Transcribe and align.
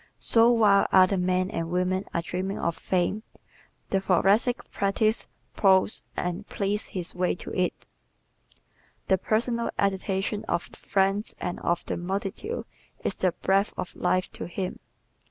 So 0.17 0.49
while 0.51 0.87
other 0.91 1.19
men 1.19 1.51
and 1.51 1.69
women 1.69 2.05
are 2.11 2.23
dreaming 2.23 2.57
of 2.57 2.75
fame 2.75 3.21
the 3.91 4.01
Thoracic 4.01 4.71
practises, 4.71 5.27
ploughs 5.55 6.01
and 6.17 6.47
pleads 6.47 6.87
his 6.87 7.13
way 7.13 7.35
to 7.35 7.51
it. 7.53 7.87
The 9.09 9.19
personal 9.19 9.69
adulation 9.77 10.43
of 10.45 10.63
friends 10.75 11.35
and 11.39 11.59
of 11.59 11.85
the 11.85 11.97
multitude 11.97 12.65
is 13.03 13.13
the 13.13 13.31
breath 13.31 13.75
of 13.77 13.95
life 13.95 14.31
to 14.31 14.47
him. 14.47 14.79